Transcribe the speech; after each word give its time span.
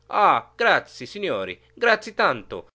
Ah, 0.07 0.51
grazie! 0.55 1.05
Signori, 1.05 1.59
grazie 1.75 2.13
tanto! 2.15 2.69